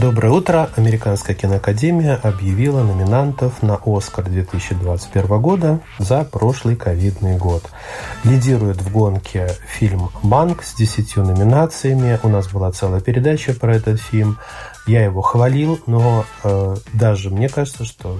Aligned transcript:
Доброе 0.00 0.30
утро. 0.30 0.70
Американская 0.76 1.36
киноакадемия 1.36 2.14
объявила 2.16 2.82
номинантов 2.82 3.62
на 3.62 3.78
«Оскар» 3.84 4.24
2021 4.24 5.40
года 5.42 5.80
за 5.98 6.24
прошлый 6.24 6.74
ковидный 6.74 7.36
год. 7.36 7.64
Лидирует 8.24 8.80
в 8.80 8.90
гонке 8.90 9.48
фильм 9.68 10.08
«Банк» 10.22 10.62
с 10.62 10.74
десятью 10.74 11.24
номинациями. 11.24 12.18
У 12.22 12.28
нас 12.28 12.48
была 12.48 12.72
целая 12.72 13.02
передача 13.02 13.52
про 13.52 13.76
этот 13.76 14.00
фильм. 14.00 14.38
Я 14.86 15.04
его 15.04 15.20
хвалил, 15.20 15.78
но 15.86 16.24
э, 16.44 16.76
даже 16.94 17.28
мне 17.28 17.50
кажется, 17.50 17.84
что 17.84 18.18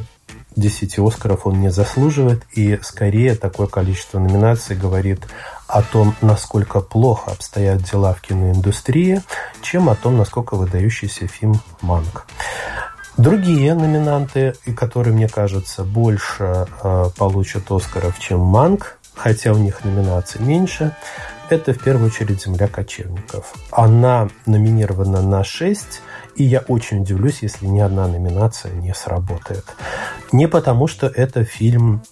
10 0.61 0.99
Оскаров 0.99 1.47
он 1.47 1.61
не 1.61 1.71
заслуживает, 1.71 2.43
и 2.53 2.79
скорее 2.83 3.35
такое 3.35 3.67
количество 3.67 4.19
номинаций 4.19 4.77
говорит 4.77 5.27
о 5.67 5.83
том, 5.83 6.15
насколько 6.21 6.81
плохо 6.81 7.33
обстоят 7.33 7.83
дела 7.83 8.15
в 8.15 8.21
киноиндустрии, 8.21 9.23
чем 9.63 9.89
о 9.89 9.95
том, 9.95 10.17
насколько 10.17 10.55
выдающийся 10.55 11.27
фильм 11.27 11.61
«Манк». 11.81 12.27
Другие 13.17 13.75
номинанты, 13.75 14.55
которые, 14.77 15.15
мне 15.15 15.29
кажется, 15.29 15.85
больше 15.85 16.67
э, 16.83 17.11
получат 17.17 17.71
Оскаров, 17.71 18.19
чем 18.19 18.41
«Манк», 18.41 18.99
хотя 19.15 19.53
у 19.53 19.59
них 19.59 19.85
номинаций 19.85 20.41
меньше, 20.41 20.97
это 21.51 21.73
в 21.75 21.83
первую 21.83 22.07
очередь 22.07 22.43
«Земля 22.43 22.69
кочевников». 22.69 23.55
Она 23.73 24.29
номинирована 24.47 25.21
на 25.21 25.43
6, 25.45 26.01
и 26.37 26.45
я 26.45 26.61
очень 26.61 27.03
удивлюсь, 27.03 27.39
если 27.43 27.67
ни 27.67 27.81
одна 27.81 28.07
номинация 28.07 28.73
не 28.73 28.95
сработает. 28.95 29.65
Не 30.33 30.49
потому, 30.49 30.87
что 30.87 31.07
это 31.07 31.45
фильм 31.45 32.03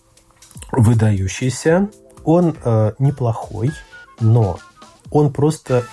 выдающийся, 0.73 1.89
он 2.25 2.57
э, 2.63 2.93
неплохой, 2.99 3.73
но 4.21 4.59
он 5.11 5.33
просто 5.33 5.85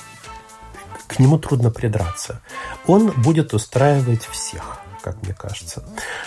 к 1.07 1.20
нему 1.20 1.38
трудно 1.38 1.71
придраться. 1.71 2.41
Он 2.88 3.11
будет 3.11 3.53
устраивать 3.53 4.25
всех, 4.25 4.79
как 5.01 5.21
мне 5.23 5.34
кажется. 5.34 5.84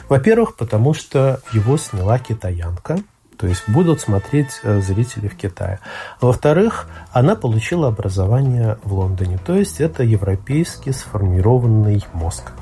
Во-первых, 0.09 0.57
потому 0.57 0.95
что 0.95 1.41
его 1.53 1.77
сняла 1.77 2.19
китаянка– 2.19 2.99
то 3.39 3.47
есть 3.47 3.69
будут 3.69 4.01
смотреть 4.01 4.61
э, 4.63 4.81
зрители 4.81 5.29
в 5.29 5.37
Китае. 5.37 5.79
Во-вторых, 6.21 6.89
она 7.13 7.37
получила 7.37 7.89
образование 7.89 8.79
в 8.83 8.93
Лондоне, 8.93 9.39
то 9.39 9.55
есть 9.55 9.81
это 9.81 10.03
европейский 10.03 10.93
сформированный 10.93 12.05
мозг. 12.13 12.53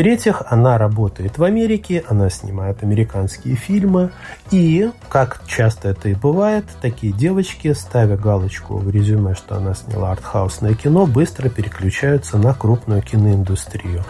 В-третьих, 0.00 0.42
она 0.46 0.78
работает 0.78 1.36
в 1.36 1.44
Америке, 1.44 2.02
она 2.08 2.30
снимает 2.30 2.82
американские 2.82 3.54
фильмы, 3.54 4.12
и, 4.50 4.90
как 5.10 5.42
часто 5.46 5.90
это 5.90 6.08
и 6.08 6.14
бывает, 6.14 6.64
такие 6.80 7.12
девочки, 7.12 7.74
ставя 7.74 8.16
галочку 8.16 8.78
в 8.78 8.88
резюме, 8.88 9.34
что 9.34 9.58
она 9.58 9.74
сняла 9.74 10.12
артхаусное 10.12 10.72
кино, 10.72 11.04
быстро 11.04 11.50
переключаются 11.50 12.38
на 12.38 12.54
крупную 12.54 13.02
киноиндустрию. 13.02 14.02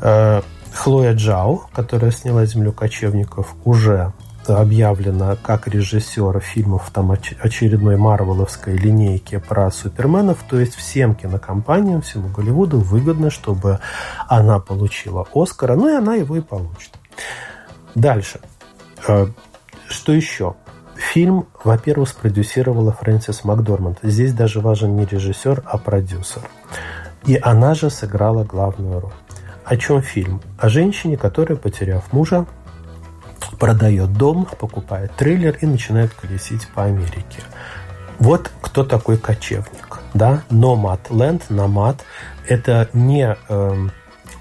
Э, 0.00 0.42
Хлоя 0.72 1.12
Джао, 1.12 1.62
которая 1.72 2.12
сняла 2.12 2.46
«Землю 2.46 2.70
кочевников», 2.70 3.56
уже 3.64 4.12
объявлена 4.48 5.36
как 5.36 5.68
режиссер 5.68 6.40
фильмов 6.40 6.90
там 6.92 7.10
очередной 7.10 7.96
марвеловской 7.96 8.76
линейки 8.76 9.38
про 9.38 9.70
суперменов, 9.70 10.44
то 10.48 10.58
есть 10.58 10.74
всем 10.74 11.14
кинокомпаниям, 11.14 12.02
всему 12.02 12.28
Голливуду 12.28 12.78
выгодно, 12.78 13.30
чтобы 13.30 13.80
она 14.28 14.58
получила 14.58 15.26
Оскара, 15.34 15.76
ну 15.76 15.88
и 15.88 15.94
она 15.94 16.14
его 16.14 16.36
и 16.36 16.40
получит. 16.40 16.92
Дальше. 17.94 18.40
Э, 19.08 19.26
что 19.88 20.12
еще? 20.12 20.54
Фильм, 20.96 21.46
во-первых, 21.62 22.08
спродюсировала 22.08 22.92
Фрэнсис 22.92 23.44
Макдорманд. 23.44 23.98
Здесь 24.02 24.32
даже 24.32 24.60
важен 24.60 24.96
не 24.96 25.04
режиссер, 25.04 25.62
а 25.64 25.78
продюсер. 25.78 26.42
И 27.26 27.38
она 27.40 27.74
же 27.74 27.90
сыграла 27.90 28.44
главную 28.44 29.00
роль. 29.00 29.12
О 29.64 29.76
чем 29.76 30.00
фильм? 30.00 30.40
О 30.58 30.68
женщине, 30.68 31.16
которая, 31.16 31.58
потеряв 31.58 32.12
мужа, 32.12 32.46
продает 33.58 34.12
дом, 34.12 34.46
покупает 34.58 35.12
трейлер 35.16 35.56
и 35.60 35.66
начинает 35.66 36.12
колесить 36.14 36.66
по 36.68 36.84
Америке. 36.84 37.42
Вот 38.18 38.50
кто 38.60 38.84
такой 38.84 39.18
кочевник. 39.18 40.00
Да? 40.14 40.42
Nomad 40.50 41.00
Land, 41.10 41.42
nomad– 41.50 41.98
это 42.48 42.88
не 42.92 43.36
э, 43.48 43.88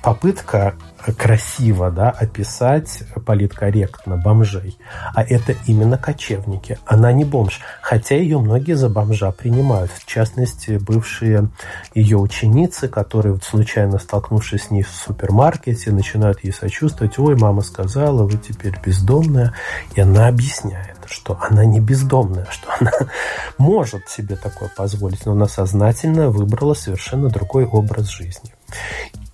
попытка 0.02 0.76
красиво 1.14 1.92
да, 1.92 2.10
описать 2.10 3.04
политкорректно 3.26 4.18
бомжей. 4.18 4.78
А 5.14 5.24
это 5.24 5.56
именно 5.68 5.98
кочевники. 5.98 6.80
Она 6.86 7.12
не 7.12 7.24
бомж. 7.24 7.60
Хотя 7.82 8.16
ее 8.16 8.40
многие 8.40 8.74
за 8.74 8.90
бомжа 8.90 9.32
принимают. 9.32 9.92
В 9.92 10.06
частности, 10.06 10.78
бывшие 10.82 11.50
ее 11.94 12.18
ученицы, 12.18 12.88
которые, 12.88 13.38
случайно 13.44 14.00
столкнувшись 14.00 14.64
с 14.64 14.72
ней 14.72 14.84
в 14.84 14.90
супермаркете, 14.90 15.92
начинают 15.92 16.44
ей 16.44 16.52
сочувствовать. 16.52 17.20
Ой, 17.20 17.36
мама 17.36 17.62
сказала, 17.62 18.24
вы 18.24 18.38
теперь 18.38 18.80
бездомная. 18.84 19.54
И 19.96 20.02
она 20.02 20.28
объясняет, 20.28 20.98
что 21.06 21.38
она 21.42 21.66
не 21.66 21.80
бездомная, 21.80 22.48
что 22.50 22.68
она 22.80 22.92
может 23.58 24.10
себе 24.10 24.36
такое 24.36 24.70
позволить, 24.76 25.26
но 25.26 25.34
она 25.34 25.48
сознательно 25.48 26.30
выбрала 26.30 26.74
совершенно 26.74 27.30
другой 27.30 27.66
образ 27.66 28.10
жизни. 28.10 28.52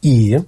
И 0.01 0.39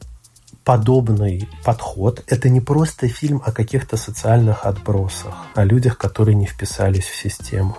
подобный 0.63 1.47
подход– 1.63 2.23
это 2.27 2.49
не 2.49 2.61
просто 2.61 3.07
фильм 3.07 3.41
о 3.45 3.51
каких-то 3.51 3.97
социальных 3.97 4.65
отбросах, 4.65 5.33
о 5.55 5.63
людях, 5.63 5.97
которые 5.97 6.35
не 6.35 6.45
вписались 6.45 7.05
в 7.05 7.15
систему. 7.15 7.77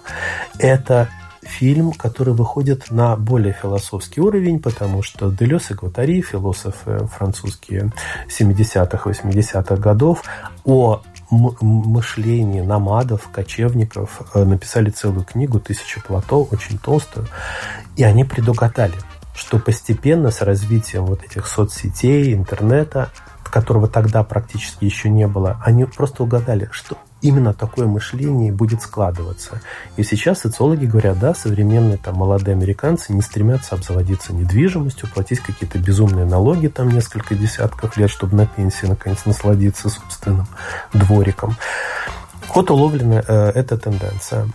Это 0.59 1.09
фильм, 1.43 1.93
который 1.93 2.35
выходит 2.35 2.91
на 2.91 3.17
более 3.17 3.53
философский 3.53 4.21
уровень, 4.21 4.61
потому 4.61 5.03
что 5.03 5.31
Делес 5.31 5.71
и 5.71 5.75
Гватари, 5.75 6.23
философы 6.23 7.07
французские 7.07 7.93
70-х, 8.29 9.11
80-х 9.11 9.77
годов, 9.77 10.23
о 10.65 11.03
мышлении 11.31 12.61
намадов, 12.61 13.29
кочевников 13.33 14.23
э, 14.35 14.45
написали 14.45 14.91
целую 14.91 15.25
книгу 15.25 15.59
«Тысяча 15.59 16.01
плато», 16.01 16.45
очень 16.45 16.79
толстую, 16.79 17.27
и 17.97 18.05
они 18.05 18.25
предугадали– 18.25 18.95
что 19.35 19.59
постепенно 19.59 20.31
с 20.31 20.41
развитием 20.43 21.07
вот 21.07 21.23
этих 21.25 21.47
соцсетей, 21.47 22.35
интернета, 22.35 23.11
которого 23.55 23.87
тогда 23.87 24.25
практически 24.25 24.85
еще 24.85 25.09
не 25.09 25.29
было, 25.29 25.63
они 25.65 25.85
просто 25.85 26.25
угадали, 26.25 26.69
что 26.73 26.99
именно 27.23 27.55
такое 27.55 27.87
мышление 27.87 28.51
будет 28.51 28.83
складываться. 28.83 29.63
И 29.97 30.03
сейчас 30.03 30.41
социологи 30.41 30.87
говорят, 30.87 31.21
да, 31.21 31.35
современные 31.35 31.97
там 31.97 32.17
молодые 32.17 32.57
американцы 32.57 33.13
не 33.13 33.23
стремятся 33.23 33.77
обзаводиться 33.77 34.35
недвижимостью, 34.35 35.09
платить 35.09 35.39
какие-то 35.39 35.79
безумные 35.79 36.27
налоги 36.27 36.67
там 36.67 36.89
несколько 36.89 37.37
десятков 37.37 37.97
лет, 37.97 38.11
чтобы 38.11 38.37
на 38.37 38.47
пенсии 38.47 38.87
наконец 38.87 39.25
насладиться 39.25 39.89
собственным 39.89 40.49
двориком. 40.93 41.57
Вот 42.53 42.71
уловлена 42.73 43.23
э, 43.27 43.53
эта 43.55 43.79
тенденция. 43.79 44.49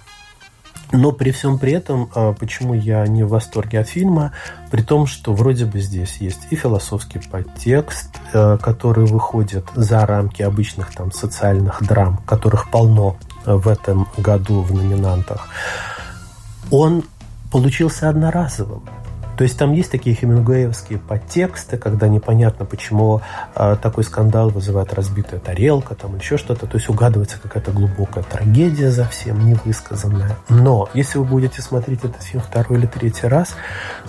Но 0.91 1.11
при 1.11 1.31
всем 1.31 1.59
при 1.59 1.73
этом, 1.73 2.09
а, 2.15 2.33
почему 2.33 2.73
я 2.73 3.05
не 3.05 3.23
в 3.23 3.29
восторге 3.29 3.79
от 3.79 3.87
фильма, 3.87 4.31
при 4.71 4.81
том, 4.81 5.05
что 5.05 5.33
вроде 5.33 5.65
бы 5.65 5.79
здесь 5.79 6.17
есть 6.17 6.47
и 6.49 6.55
философский 6.55 7.19
подтекст, 7.19 8.09
э, 8.33 8.57
который 8.59 9.05
выходит 9.05 9.65
за 9.75 10.05
рамки 10.05 10.41
обычных 10.41 10.93
там 10.93 11.11
социальных 11.11 11.83
драм, 11.85 12.17
которых 12.25 12.71
полно 12.71 13.17
в 13.45 13.67
этом 13.67 14.07
году 14.17 14.61
в 14.61 14.73
номинантах, 14.73 15.47
он 16.71 17.03
получился 17.51 18.09
одноразовым. 18.09 18.83
То 19.39 19.43
есть 19.43 19.57
там 19.57 19.71
есть 19.71 19.89
такие 19.89 20.17
хемингуэевские 20.17 20.99
подтексты, 20.99 21.77
когда 21.77 22.09
непонятно, 22.09 22.65
почему 22.65 23.21
э, 23.55 23.77
такой 23.81 24.03
скандал 24.03 24.49
вызывает 24.49 24.93
разбитая 24.93 25.39
тарелка 25.39 25.95
там, 25.95 26.17
еще 26.17 26.37
что-то. 26.37 26.67
То 26.67 26.75
есть 26.75 26.89
угадывается 26.89 27.39
какая-то 27.41 27.71
глубокая 27.71 28.25
трагедия 28.25 28.91
за 28.91 29.05
всем, 29.05 29.45
невысказанная. 29.45 30.35
Но 30.49 30.89
если 30.93 31.19
вы 31.19 31.23
будете 31.23 31.61
смотреть 31.61 32.03
этот 32.03 32.21
фильм 32.21 32.41
второй 32.41 32.79
или 32.79 32.85
третий 32.85 33.27
раз, 33.27 33.55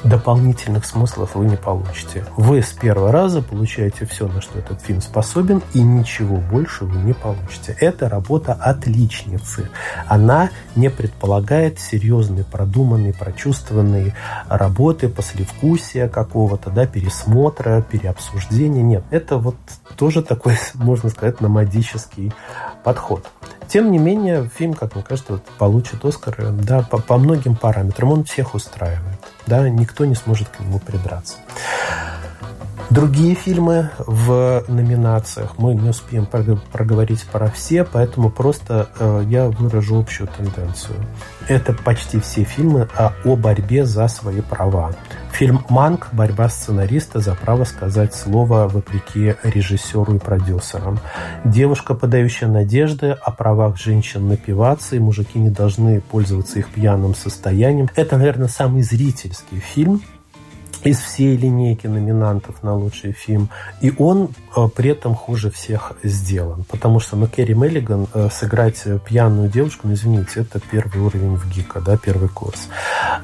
дополнительных 0.03 0.85
смыслов 0.85 1.37
вы 1.37 1.45
не 1.45 1.57
получите. 1.57 2.25
Вы 2.37 2.61
с 2.61 2.73
первого 2.73 3.13
раза 3.13 3.41
получаете 3.41 4.07
все, 4.07 4.27
на 4.27 4.41
что 4.41 4.59
этот 4.59 4.81
фильм 4.83 5.01
способен, 5.01 5.63
и 5.75 5.81
ничего 5.81 6.39
больше 6.39 6.87
вы 6.87 6.99
не 7.03 7.13
получите. 7.13 7.77
Это 7.79 8.09
работа 8.09 8.53
отличницы. 8.55 9.71
Она 10.09 10.51
не 10.75 10.91
предполагает 10.91 11.79
серьезной, 11.79 12.43
продуманной, 12.43 13.15
прочувствованной 13.15 14.13
работы, 14.49 15.09
послевкусия 15.21 16.09
какого-то, 16.09 16.71
да, 16.71 16.87
пересмотра, 16.87 17.83
переобсуждения. 17.83 18.83
Нет, 18.83 19.05
это 19.11 19.37
вот 19.37 19.57
тоже 19.97 20.23
такой, 20.23 20.57
можно 20.75 21.11
сказать, 21.11 21.43
номадический 21.43 22.33
подход. 22.85 23.29
Тем 23.69 23.93
не 23.93 23.99
менее, 23.99 24.49
фильм, 24.57 24.73
как 24.73 24.95
мне 24.95 25.05
кажется, 25.05 25.35
вот, 25.35 25.45
получит 25.59 26.03
Оскар 26.07 26.53
да, 26.53 26.81
по, 26.81 26.97
по 26.97 27.19
многим 27.19 27.55
параметрам. 27.55 28.13
Он 28.13 28.25
всех 28.25 28.55
устраивает. 28.55 29.19
Да, 29.47 29.69
никто 29.69 30.07
не 30.07 30.15
сможет 30.15 30.49
к 30.49 30.59
нему 30.61 30.79
придраться. 30.79 31.35
Другие 32.91 33.37
фильмы 33.37 33.91
в 34.05 34.65
номинациях 34.67 35.55
мы 35.59 35.75
не 35.77 35.91
успеем 35.91 36.27
проговорить 36.27 37.23
про 37.23 37.49
все, 37.49 37.85
поэтому 37.85 38.31
просто 38.31 38.89
э, 38.99 39.23
я 39.29 39.49
выражу 39.49 40.01
общую 40.01 40.27
тенденцию. 40.27 40.97
Это 41.47 41.73
почти 41.73 42.19
все 42.19 42.43
фильмы 42.43 42.89
о, 42.97 43.13
о 43.25 43.37
борьбе 43.37 43.85
за 43.85 44.09
свои 44.09 44.41
права. 44.41 44.91
Фильм 45.31 45.65
«Манк. 45.69 46.09
Борьба 46.11 46.49
сценариста 46.49 47.21
за 47.21 47.37
право 47.37 47.63
сказать 47.63 48.13
слово 48.13 48.67
вопреки 48.67 49.37
режиссеру 49.45 50.17
и 50.17 50.19
продюсерам». 50.19 50.99
Девушка, 51.45 51.95
подающая 51.95 52.49
надежды 52.49 53.13
о 53.13 53.31
правах 53.31 53.79
женщин 53.79 54.27
напиваться, 54.27 54.97
и 54.97 54.99
мужики 54.99 55.39
не 55.39 55.51
должны 55.51 56.01
пользоваться 56.01 56.59
их 56.59 56.69
пьяным 56.69 57.15
состоянием. 57.15 57.89
Это, 57.95 58.19
наверное, 58.19 58.49
самый 58.49 58.83
зрительский 58.83 59.61
фильм, 59.61 60.03
из 60.85 60.99
всей 60.99 61.37
линейки 61.37 61.87
номинантов 61.87 62.63
на 62.63 62.75
лучший 62.75 63.13
фильм. 63.13 63.51
И 63.81 63.93
он 63.99 64.31
э, 64.57 64.69
при 64.75 64.91
этом 64.91 65.15
хуже 65.15 65.51
всех 65.51 65.93
сделан. 66.03 66.65
Потому 66.65 67.01
что, 67.01 67.17
ну, 67.17 67.27
Керри 67.27 67.55
Меллиган 67.55 68.07
э, 68.15 68.29
сыграть 68.31 68.83
пьяную 69.07 69.49
девушку, 69.49 69.89
ну, 69.89 69.95
извините, 69.95 70.41
это 70.41 70.61
первый 70.61 71.01
уровень 71.01 71.37
в 71.37 71.49
ГИКа, 71.51 71.81
да, 71.81 71.97
первый 71.97 72.29
курс. 72.29 72.69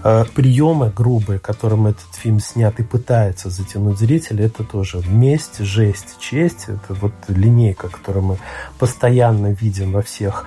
Э, 0.05 0.25
приемы 0.35 0.93
грубые, 0.95 1.39
которым 1.39 1.87
этот 1.87 2.15
фильм 2.15 2.41
снят 2.41 2.79
и 2.79 2.83
пытается 2.83 3.51
затянуть 3.51 3.99
зрителя, 3.99 4.47
это 4.47 4.65
тоже 4.65 5.03
месть, 5.09 5.59
жесть, 5.59 6.19
честь. 6.21 6.67
Это 6.69 6.95
вот 7.01 7.13
линейка, 7.29 7.89
которую 7.89 8.25
мы 8.25 8.39
постоянно 8.79 9.53
видим 9.53 9.93
во 9.93 10.03
всех 10.03 10.47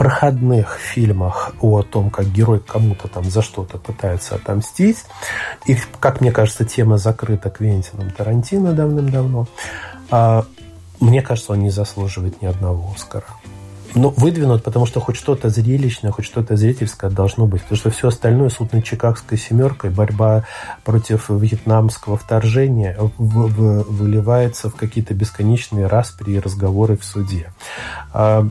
проходных 0.00 0.78
фильмах 0.78 1.52
о 1.60 1.82
том, 1.82 2.08
как 2.08 2.24
герой 2.32 2.58
кому-то 2.58 3.06
там 3.06 3.24
за 3.24 3.42
что-то 3.42 3.76
пытается 3.76 4.36
отомстить. 4.36 5.04
И, 5.66 5.76
как 5.98 6.22
мне 6.22 6.32
кажется, 6.32 6.64
тема 6.64 6.96
закрыта 6.96 7.50
Квентином 7.50 8.10
Тарантино 8.10 8.72
давным-давно. 8.72 9.46
А, 10.10 10.46
мне 11.00 11.20
кажется, 11.20 11.52
он 11.52 11.58
не 11.58 11.68
заслуживает 11.68 12.40
ни 12.40 12.46
одного 12.46 12.94
Оскара. 12.96 13.26
Ну, 13.94 14.08
выдвинут, 14.16 14.64
потому 14.64 14.86
что 14.86 15.00
хоть 15.00 15.16
что-то 15.16 15.50
зрелищное, 15.50 16.12
хоть 16.12 16.24
что-то 16.24 16.56
зрительское 16.56 17.10
должно 17.10 17.46
быть. 17.46 17.60
Потому 17.60 17.78
что 17.78 17.90
все 17.90 18.08
остальное, 18.08 18.48
суд 18.48 18.72
над 18.72 18.82
Чикагской 18.82 19.36
семеркой, 19.36 19.90
борьба 19.90 20.44
против 20.82 21.28
вьетнамского 21.28 22.16
вторжения 22.16 22.96
выливается 23.18 24.70
в 24.70 24.76
какие-то 24.76 25.12
бесконечные 25.12 25.88
распри 25.88 26.32
и 26.32 26.40
разговоры 26.40 26.96
в 26.96 27.04
суде. 27.04 27.52
А, 28.14 28.48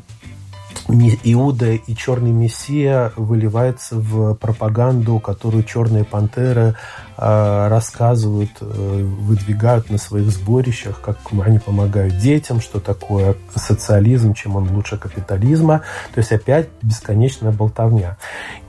Иуда 0.90 1.74
и 1.74 1.96
Черный 1.96 2.32
Мессия 2.32 3.14
выливается 3.16 3.96
в 3.96 4.34
пропаганду, 4.34 5.20
которую 5.20 5.64
Черные 5.64 6.04
пантеры 6.04 6.76
э, 7.18 7.68
рассказывают, 7.68 8.50
э, 8.62 9.04
выдвигают 9.04 9.92
на 9.92 10.00
своих 10.00 10.32
сборищах, 10.32 11.00
как 11.02 11.18
они 11.42 11.60
помогают 11.60 12.18
детям, 12.18 12.60
что 12.60 12.80
такое 12.80 13.36
социализм, 13.54 14.34
чем 14.34 14.56
он 14.56 14.72
лучше 14.72 14.98
капитализма. 14.98 15.84
То 16.14 16.20
есть 16.20 16.32
опять 16.32 16.70
бесконечная 16.82 17.52
болтовня. 17.52 18.18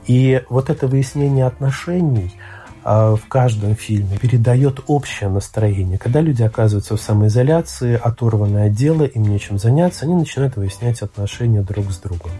И 0.05 0.43
вот 0.49 0.69
это 0.69 0.87
выяснение 0.87 1.45
отношений– 1.45 2.35
а, 2.43 2.60
в 2.83 3.21
каждом 3.27 3.75
фильме 3.75 4.17
передает 4.17 4.79
общее 4.87 5.29
настроение. 5.29 5.97
Когда 5.97 6.21
люди 6.21 6.43
оказываются 6.43 6.97
в 6.97 7.01
самоизоляции, 7.01 7.99
оторванные 8.01 8.67
от 8.67 8.73
дела, 8.73 9.03
им 9.03 9.23
нечем 9.23 9.59
заняться, 9.59 10.05
они 10.05 10.15
начинают 10.15 10.55
выяснять 10.55 11.01
отношения 11.01 11.61
друг 11.61 11.91
с 11.91 11.97
другом. 11.97 12.31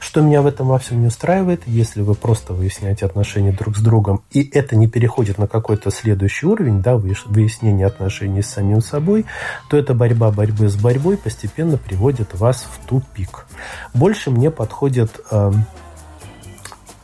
Что 0.00 0.20
меня 0.20 0.42
в 0.42 0.46
этом 0.46 0.68
во 0.68 0.78
всем 0.78 1.00
не 1.00 1.06
устраивает, 1.06 1.62
если 1.66 2.02
вы 2.02 2.14
просто 2.14 2.52
выясняете 2.52 3.06
отношения 3.06 3.52
друг 3.52 3.76
с 3.76 3.80
другом, 3.80 4.22
и 4.32 4.42
это 4.42 4.76
не 4.76 4.88
переходит 4.88 5.38
на 5.38 5.46
какой-то 5.46 5.90
следующий 5.90 6.46
уровень, 6.46 6.82
да, 6.82 6.96
выяснение 6.96 7.86
отношений 7.86 8.42
с 8.42 8.48
самим 8.48 8.80
собой, 8.80 9.26
то 9.68 9.76
эта 9.76 9.94
борьба 9.94 10.30
борьбы 10.30 10.68
с 10.68 10.76
борьбой 10.76 11.16
постепенно 11.16 11.76
приводит 11.76 12.38
вас 12.38 12.66
в 12.70 12.86
тупик. 12.86 13.46
Больше 13.92 14.30
мне 14.30 14.50
подходит 14.50 15.20
эм, 15.30 15.66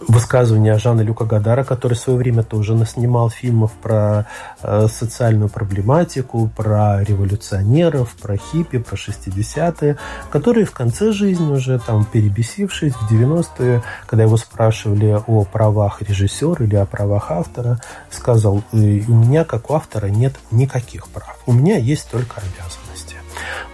высказывания 0.01 0.79
Жана 0.79 1.03
Люка 1.03 1.25
Гадара, 1.25 1.65
который 1.65 1.95
в 1.95 1.99
свое 1.99 2.19
время 2.19 2.43
тоже 2.43 2.75
наснимал 2.75 3.31
фильмов 3.31 3.73
про 3.73 4.27
э, 4.63 4.89
социальную 4.89 5.49
проблематику, 5.49 6.51
про 6.57 7.03
революционеров, 7.05 8.15
про 8.15 8.37
хиппи, 8.37 8.79
про 8.79 8.97
60-е, 8.97 9.99
которые 10.31 10.65
в 10.65 10.73
конце 10.73 11.13
жизни 11.13 11.53
уже 11.53 11.79
там 11.79 12.05
перебесившись 12.05 12.95
в 12.95 13.13
90-е, 13.13 13.83
когда 14.07 14.25
его 14.25 14.37
спрашивали 14.37 15.19
о 15.27 15.45
правах 15.45 16.03
режиссера 16.03 16.65
или 16.65 16.77
о 16.77 16.87
правах 16.87 17.31
автора, 17.31 17.81
сказал, 18.11 18.63
у 18.73 18.77
меня 18.77 19.45
как 19.45 19.71
у 19.71 19.75
автора 19.75 20.07
нет 20.07 20.35
никаких 20.51 21.09
прав, 21.09 21.37
у 21.47 21.53
меня 21.53 21.77
есть 21.77 22.11
только 22.11 22.41
обязанности. 22.41 23.17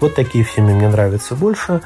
Вот 0.00 0.14
такие 0.14 0.44
фильмы 0.44 0.74
мне 0.74 0.88
нравятся 0.88 1.34
больше. 1.34 1.80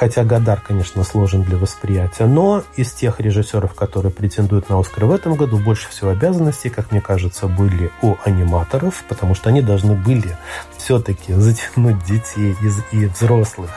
Хотя 0.00 0.24
Гадар, 0.24 0.62
конечно, 0.66 1.04
сложен 1.04 1.42
для 1.42 1.58
восприятия, 1.58 2.24
но 2.24 2.64
из 2.74 2.90
тех 2.92 3.20
режиссеров, 3.20 3.74
которые 3.74 4.10
претендуют 4.10 4.70
на 4.70 4.80
Оскар 4.80 5.04
в 5.04 5.12
этом 5.12 5.34
году, 5.34 5.58
больше 5.58 5.90
всего 5.90 6.08
обязанностей, 6.08 6.70
как 6.70 6.90
мне 6.90 7.02
кажется, 7.02 7.48
были 7.48 7.90
у 8.00 8.16
аниматоров, 8.24 9.04
потому 9.10 9.34
что 9.34 9.50
они 9.50 9.60
должны 9.60 9.94
были 9.94 10.38
все-таки 10.78 11.34
затянуть 11.34 12.02
детей 12.06 12.56
и 12.92 13.04
взрослых, 13.04 13.68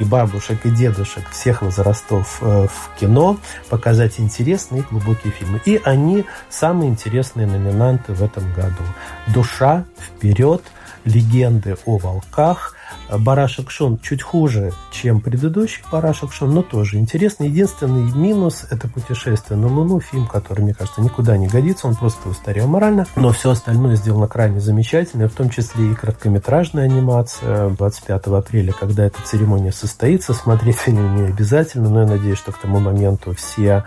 и 0.00 0.04
бабушек, 0.04 0.58
и 0.66 0.70
дедушек 0.70 1.30
всех 1.30 1.62
возрастов 1.62 2.38
э, 2.40 2.66
в 2.66 2.98
кино, 2.98 3.38
показать 3.68 4.18
интересные 4.18 4.82
и 4.82 4.84
глубокие 4.90 5.32
фильмы. 5.32 5.60
И 5.66 5.80
они 5.84 6.24
самые 6.48 6.90
интересные 6.90 7.46
номинанты 7.46 8.12
в 8.12 8.24
этом 8.24 8.52
году. 8.54 8.82
«Душа», 9.28 9.84
«Вперед», 10.16 10.64
«Легенды 11.04 11.76
о 11.86 11.96
волках», 11.98 12.74
Барашек 13.10 13.70
Шон 13.70 13.98
чуть 13.98 14.22
хуже, 14.22 14.72
чем 14.92 15.20
предыдущий 15.20 15.82
Барашек 15.90 16.32
Шон, 16.32 16.54
но 16.54 16.62
тоже 16.62 16.98
интересный. 16.98 17.48
Единственный 17.48 18.12
минус– 18.14 18.66
это 18.70 18.88
«Путешествие 18.88 19.58
на 19.58 19.68
Луну», 19.68 20.00
фильм, 20.00 20.26
который, 20.26 20.60
мне 20.62 20.74
кажется, 20.74 21.00
никуда 21.00 21.36
не 21.36 21.46
годится, 21.48 21.86
он 21.86 21.96
просто 21.96 22.28
устарел 22.28 22.66
морально, 22.66 23.06
но 23.16 23.32
все 23.32 23.50
остальное 23.50 23.96
сделано 23.96 24.28
крайне 24.28 24.60
замечательно, 24.60 25.28
в 25.28 25.34
том 25.34 25.50
числе 25.50 25.90
и 25.90 25.94
короткометражная 25.94 26.84
анимация 26.84 27.70
25 27.70 28.26
апреля, 28.26 28.72
когда 28.72 29.04
эта 29.04 29.20
церемония 29.22 29.72
состоится, 29.72 30.34
смотреть 30.34 30.76
нее 30.92 31.08
не 31.08 31.22
обязательно, 31.28 31.88
но 31.88 32.02
я 32.02 32.06
надеюсь, 32.06 32.38
что 32.38 32.52
к 32.52 32.58
тому 32.58 32.80
моменту 32.80 33.34
все 33.34 33.84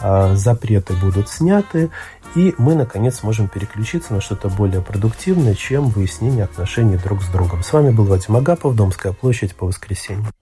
э, 0.00 0.34
запреты 0.34 0.94
будут 0.94 1.28
сняты, 1.28 1.90
и 2.34 2.54
мы, 2.58 2.74
наконец, 2.74 3.20
сможем 3.20 3.48
переключиться 3.48 4.12
на 4.12 4.20
что-то 4.20 4.48
более 4.48 4.82
продуктивное, 4.82 5.54
чем 5.54 5.88
выяснение 5.88 6.44
отношений 6.44 6.96
друг 6.96 7.22
с 7.22 7.28
другом. 7.28 7.62
С 7.62 7.72
вами 7.72 7.90
был 7.90 8.04
Вадим 8.04 8.36
Агапов, 8.36 8.45
Домская 8.74 9.12
площадь 9.12 9.54
по 9.56 9.66
воскресеньям. 9.66 10.32